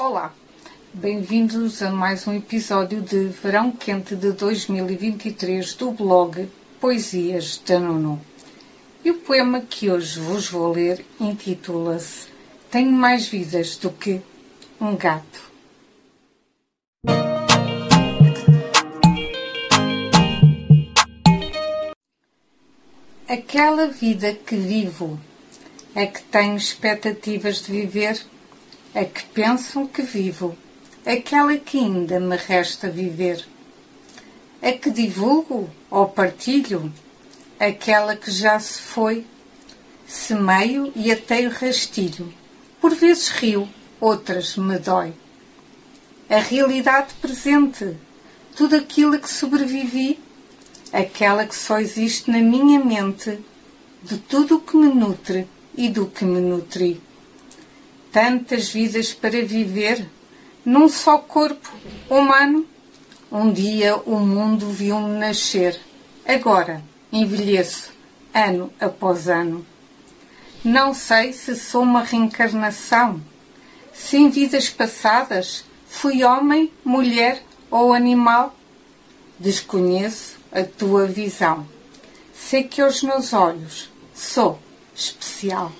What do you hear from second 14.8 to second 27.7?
um gato. Aquela vida que vivo é que tenho expectativas